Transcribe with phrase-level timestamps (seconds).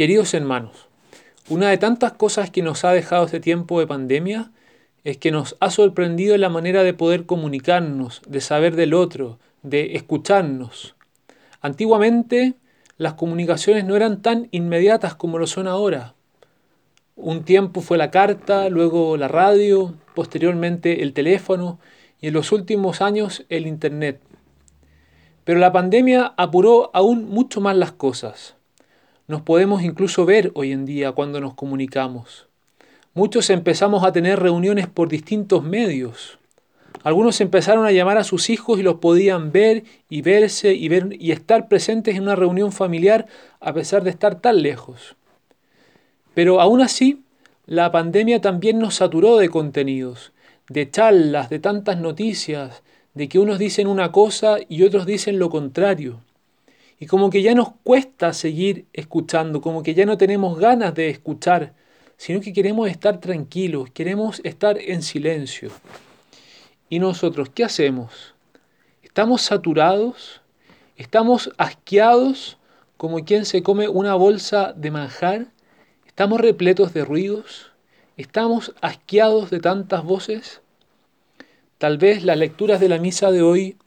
[0.00, 0.88] Queridos hermanos,
[1.50, 4.50] una de tantas cosas que nos ha dejado este tiempo de pandemia
[5.04, 9.96] es que nos ha sorprendido la manera de poder comunicarnos, de saber del otro, de
[9.96, 10.94] escucharnos.
[11.60, 12.54] Antiguamente
[12.96, 16.14] las comunicaciones no eran tan inmediatas como lo son ahora.
[17.14, 21.78] Un tiempo fue la carta, luego la radio, posteriormente el teléfono
[22.22, 24.18] y en los últimos años el Internet.
[25.44, 28.56] Pero la pandemia apuró aún mucho más las cosas.
[29.30, 32.48] Nos podemos incluso ver hoy en día cuando nos comunicamos.
[33.14, 36.40] Muchos empezamos a tener reuniones por distintos medios.
[37.04, 41.10] Algunos empezaron a llamar a sus hijos y los podían ver y verse y, ver,
[41.16, 43.26] y estar presentes en una reunión familiar
[43.60, 45.14] a pesar de estar tan lejos.
[46.34, 47.22] Pero aún así,
[47.66, 50.32] la pandemia también nos saturó de contenidos,
[50.68, 52.82] de charlas, de tantas noticias,
[53.14, 56.18] de que unos dicen una cosa y otros dicen lo contrario.
[57.00, 61.08] Y como que ya nos cuesta seguir escuchando, como que ya no tenemos ganas de
[61.08, 61.72] escuchar,
[62.18, 65.70] sino que queremos estar tranquilos, queremos estar en silencio.
[66.90, 68.34] ¿Y nosotros qué hacemos?
[69.02, 70.42] ¿Estamos saturados?
[70.98, 72.58] ¿Estamos asqueados
[72.98, 75.46] como quien se come una bolsa de manjar?
[76.06, 77.72] ¿Estamos repletos de ruidos?
[78.18, 80.60] ¿Estamos asqueados de tantas voces?
[81.78, 83.78] Tal vez las lecturas de la misa de hoy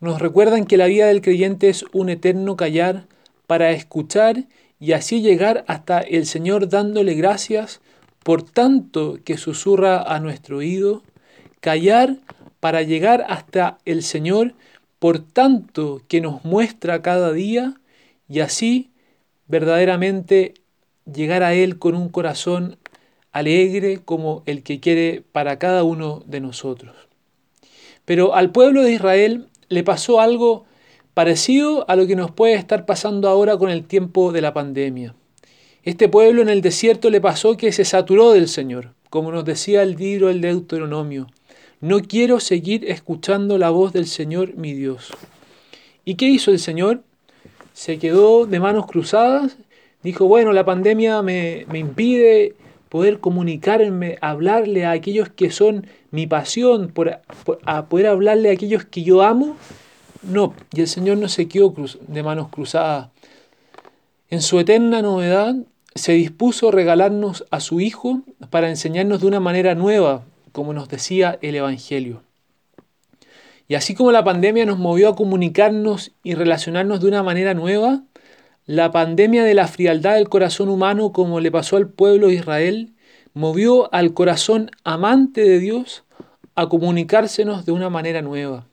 [0.00, 3.06] nos recuerdan que la vida del creyente es un eterno callar
[3.46, 4.44] para escuchar
[4.78, 7.80] y así llegar hasta el Señor dándole gracias
[8.22, 11.02] por tanto que susurra a nuestro oído,
[11.60, 12.16] callar
[12.60, 14.54] para llegar hasta el Señor
[14.98, 17.74] por tanto que nos muestra cada día
[18.28, 18.90] y así
[19.46, 20.54] verdaderamente
[21.12, 22.76] llegar a Él con un corazón
[23.32, 26.94] alegre como el que quiere para cada uno de nosotros.
[28.04, 30.64] Pero al pueblo de Israel le pasó algo
[31.14, 35.14] parecido a lo que nos puede estar pasando ahora con el tiempo de la pandemia.
[35.82, 39.82] Este pueblo en el desierto le pasó que se saturó del Señor, como nos decía
[39.82, 41.26] el libro del Deuteronomio.
[41.80, 45.12] No quiero seguir escuchando la voz del Señor mi Dios.
[46.04, 47.02] ¿Y qué hizo el Señor?
[47.72, 49.56] Se quedó de manos cruzadas,
[50.02, 52.54] dijo, bueno, la pandemia me, me impide
[52.88, 57.20] poder comunicarme, hablarle a aquellos que son mi pasión, por,
[57.64, 59.56] a poder hablarle a aquellos que yo amo.
[60.22, 61.74] No, y el Señor no se quedó
[62.06, 63.08] de manos cruzadas.
[64.30, 65.54] En su eterna novedad
[65.94, 70.88] se dispuso a regalarnos a su Hijo para enseñarnos de una manera nueva, como nos
[70.88, 72.22] decía el Evangelio.
[73.68, 78.02] Y así como la pandemia nos movió a comunicarnos y relacionarnos de una manera nueva,
[78.68, 82.92] la pandemia de la frialdad del corazón humano, como le pasó al pueblo de Israel,
[83.32, 86.04] movió al corazón amante de Dios
[86.54, 88.66] a comunicársenos de una manera nueva.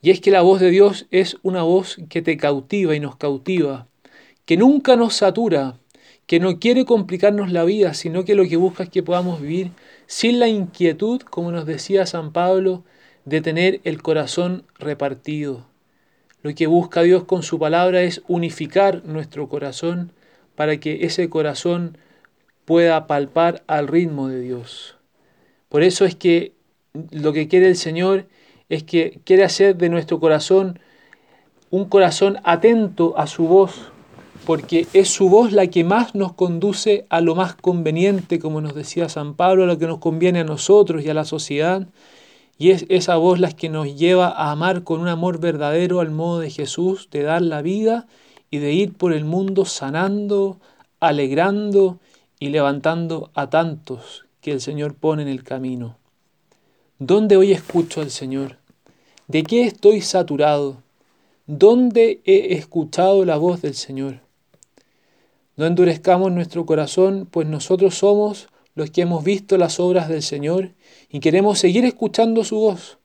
[0.00, 3.16] Y es que la voz de Dios es una voz que te cautiva y nos
[3.16, 3.86] cautiva,
[4.46, 5.76] que nunca nos satura,
[6.24, 9.72] que no quiere complicarnos la vida, sino que lo que busca es que podamos vivir
[10.06, 12.82] sin la inquietud, como nos decía San Pablo,
[13.26, 15.66] de tener el corazón repartido.
[16.46, 20.12] Lo que busca Dios con su palabra es unificar nuestro corazón
[20.54, 21.98] para que ese corazón
[22.64, 24.94] pueda palpar al ritmo de Dios.
[25.68, 26.52] Por eso es que
[27.10, 28.26] lo que quiere el Señor
[28.68, 30.78] es que quiere hacer de nuestro corazón
[31.70, 33.90] un corazón atento a su voz,
[34.44, 38.76] porque es su voz la que más nos conduce a lo más conveniente, como nos
[38.76, 41.88] decía San Pablo, a lo que nos conviene a nosotros y a la sociedad,
[42.58, 46.10] y es esa voz la que nos lleva a amar con un amor verdadero al
[46.10, 48.06] modo de Jesús, de dar la vida
[48.50, 50.58] y de ir por el mundo sanando,
[51.00, 51.98] alegrando
[52.38, 55.98] y levantando a tantos que el Señor pone en el camino.
[56.98, 58.56] ¿Dónde hoy escucho al Señor?
[59.28, 60.78] ¿De qué estoy saturado?
[61.46, 64.20] ¿Dónde he escuchado la voz del Señor?
[65.56, 70.70] No endurezcamos nuestro corazón, pues nosotros somos los que hemos visto las obras del Señor
[71.10, 72.98] y queremos seguir escuchando su voz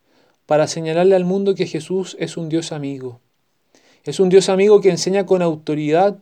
[0.46, 3.22] para señalarle al mundo que Jesús es un Dios amigo.
[4.04, 6.18] Es un Dios amigo que enseña con autoridad,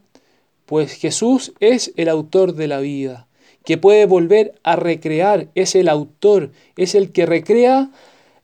[0.68, 3.28] pues Jesús es el autor de la vida,
[3.66, 7.90] que puede volver a recrear, es el autor, es el que recrea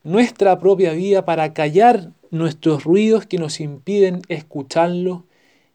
[0.04, 5.26] nuestra propia vida para callar nuestros ruidos que nos impiden escucharlo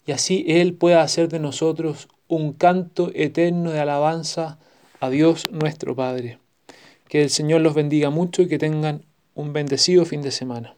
[0.06, 4.58] y así Él pueda hacer de nosotros un canto eterno de alabanza
[5.00, 6.38] a Dios nuestro Padre.
[7.08, 9.04] Que el Señor los bendiga mucho y que tengan
[9.34, 10.76] un bendecido fin de semana.